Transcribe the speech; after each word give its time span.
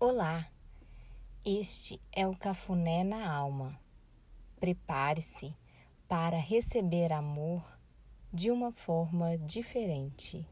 Olá, 0.00 0.46
este 1.44 2.00
é 2.12 2.24
o 2.24 2.36
Cafuné 2.36 3.02
na 3.02 3.28
Alma. 3.28 3.76
Prepare-se 4.60 5.52
para 6.06 6.36
receber 6.36 7.12
amor 7.12 7.64
de 8.32 8.48
uma 8.52 8.70
forma 8.70 9.36
diferente. 9.38 10.46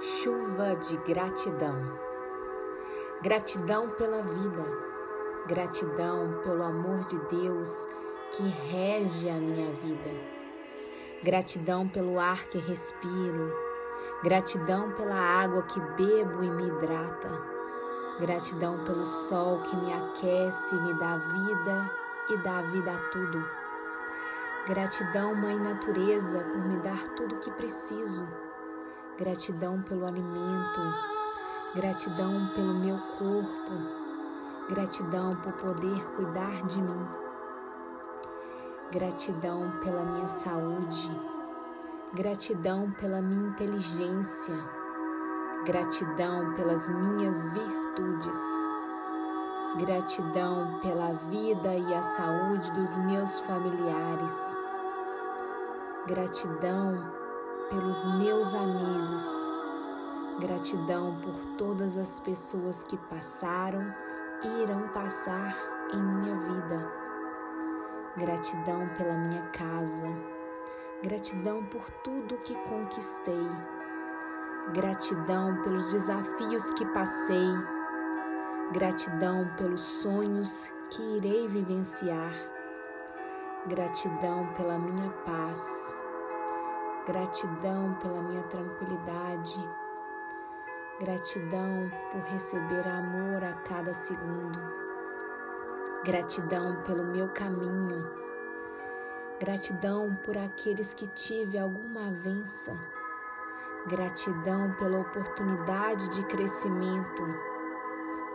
Chuva 0.00 0.74
de 0.74 0.96
gratidão. 1.04 1.78
Gratidão 3.22 3.90
pela 3.90 4.22
vida 4.24 4.91
Gratidão 5.48 6.40
pelo 6.44 6.62
amor 6.62 7.00
de 7.00 7.18
Deus 7.26 7.84
que 8.30 8.44
rege 8.70 9.28
a 9.28 9.34
minha 9.34 9.72
vida. 9.72 10.10
Gratidão 11.24 11.88
pelo 11.88 12.20
ar 12.20 12.44
que 12.44 12.58
respiro. 12.58 13.52
Gratidão 14.22 14.92
pela 14.92 15.16
água 15.16 15.64
que 15.64 15.80
bebo 15.80 16.44
e 16.44 16.48
me 16.48 16.68
hidrata. 16.68 17.28
Gratidão 18.20 18.84
pelo 18.84 19.04
sol 19.04 19.60
que 19.62 19.74
me 19.78 19.92
aquece, 19.92 20.76
me 20.76 20.94
dá 20.94 21.16
vida 21.16 21.90
e 22.30 22.36
dá 22.36 22.62
vida 22.62 22.92
a 22.92 22.98
tudo. 23.10 23.44
Gratidão, 24.68 25.34
Mãe 25.34 25.58
Natureza, 25.58 26.38
por 26.38 26.64
me 26.68 26.76
dar 26.76 27.02
tudo 27.16 27.34
o 27.34 27.38
que 27.40 27.50
preciso. 27.50 28.24
Gratidão 29.18 29.82
pelo 29.82 30.06
alimento. 30.06 30.80
Gratidão 31.74 32.52
pelo 32.54 32.74
meu 32.74 32.96
corpo 33.18 34.01
Gratidão 34.74 35.36
por 35.36 35.52
poder 35.52 36.02
cuidar 36.16 36.66
de 36.66 36.80
mim. 36.80 37.06
Gratidão 38.90 39.70
pela 39.84 40.02
minha 40.02 40.28
saúde. 40.28 41.10
Gratidão 42.14 42.90
pela 42.92 43.20
minha 43.20 43.50
inteligência. 43.50 44.54
Gratidão 45.66 46.54
pelas 46.54 46.88
minhas 46.88 47.46
virtudes. 47.48 48.40
Gratidão 49.76 50.80
pela 50.80 51.12
vida 51.28 51.74
e 51.74 51.94
a 51.94 52.00
saúde 52.00 52.72
dos 52.72 52.96
meus 52.96 53.40
familiares. 53.40 54.58
Gratidão 56.06 57.12
pelos 57.68 58.06
meus 58.16 58.54
amigos. 58.54 59.28
Gratidão 60.40 61.14
por 61.20 61.36
todas 61.58 61.98
as 61.98 62.18
pessoas 62.20 62.82
que 62.82 62.96
passaram 62.96 64.11
irão 64.48 64.88
passar 64.88 65.56
em 65.92 66.02
minha 66.02 66.36
vida. 66.36 66.92
Gratidão 68.16 68.88
pela 68.96 69.14
minha 69.14 69.42
casa, 69.50 70.06
gratidão 71.02 71.64
por 71.64 71.88
tudo 72.04 72.36
que 72.38 72.54
conquistei, 72.68 73.48
gratidão 74.74 75.62
pelos 75.62 75.90
desafios 75.92 76.70
que 76.72 76.84
passei, 76.86 77.48
gratidão 78.72 79.48
pelos 79.56 79.80
sonhos 79.80 80.70
que 80.90 81.02
irei 81.16 81.48
vivenciar, 81.48 82.32
gratidão 83.66 84.46
pela 84.54 84.78
minha 84.78 85.10
paz, 85.24 85.96
gratidão 87.06 87.94
pela 87.94 88.20
minha 88.22 88.42
tranquilidade 88.44 89.81
Gratidão 91.02 91.90
por 92.12 92.20
receber 92.30 92.86
amor 92.86 93.42
a 93.42 93.54
cada 93.64 93.92
segundo. 93.92 94.56
Gratidão 96.04 96.80
pelo 96.84 97.02
meu 97.02 97.28
caminho. 97.30 98.08
Gratidão 99.40 100.14
por 100.24 100.38
aqueles 100.38 100.94
que 100.94 101.08
tive 101.08 101.58
alguma 101.58 102.06
avença. 102.06 102.72
Gratidão 103.88 104.70
pela 104.78 105.00
oportunidade 105.00 106.08
de 106.10 106.22
crescimento. 106.26 107.24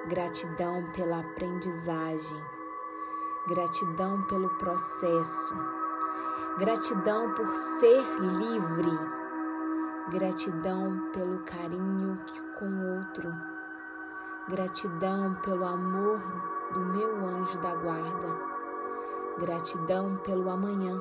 Gratidão 0.10 0.92
pela 0.92 1.20
aprendizagem. 1.22 2.44
Gratidão 3.48 4.24
pelo 4.24 4.50
processo. 4.58 5.56
Gratidão 6.58 7.34
por 7.34 7.48
ser 7.56 8.04
livre 8.20 9.27
Gratidão 10.10 11.12
pelo 11.12 11.40
carinho 11.40 12.18
com 12.58 12.66
o 12.66 12.98
outro. 12.98 13.30
Gratidão 14.48 15.36
pelo 15.44 15.66
amor 15.66 16.22
do 16.72 16.80
meu 16.80 17.28
anjo 17.28 17.60
da 17.60 17.76
guarda. 17.76 18.40
Gratidão 19.38 20.16
pelo 20.20 20.50
amanhã. 20.50 20.98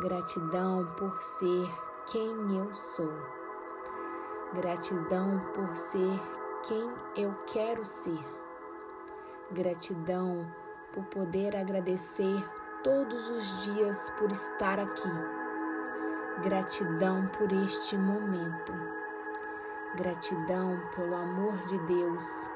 Gratidão 0.00 0.84
por 0.98 1.16
ser 1.22 1.66
quem 2.10 2.58
eu 2.58 2.74
sou. 2.74 3.10
Gratidão 4.52 5.40
por 5.54 5.74
ser 5.74 6.20
quem 6.68 6.92
eu 7.16 7.34
quero 7.46 7.86
ser. 7.86 8.22
Gratidão 9.50 10.46
por 10.92 11.06
poder 11.06 11.56
agradecer 11.56 12.44
todos 12.84 13.30
os 13.30 13.64
dias 13.64 14.10
por 14.18 14.30
estar 14.30 14.78
aqui 14.78 15.41
Gratidão 16.42 17.28
por 17.28 17.52
este 17.52 17.96
momento. 17.96 18.72
Gratidão 19.94 20.80
pelo 20.92 21.14
amor 21.14 21.56
de 21.58 21.78
Deus 21.80 22.50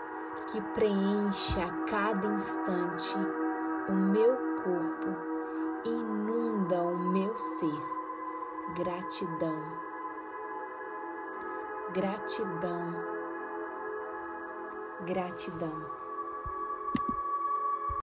que 0.50 0.60
preenche 0.74 1.60
a 1.60 1.70
cada 1.88 2.26
instante 2.26 3.16
o 3.88 3.92
meu 3.92 4.36
corpo 4.64 5.16
e 5.84 5.90
inunda 5.90 6.82
o 6.82 6.98
meu 6.98 7.36
ser. 7.38 7.80
Gratidão. 8.76 9.62
Gratidão. 11.92 12.94
Gratidão. 15.02 16.05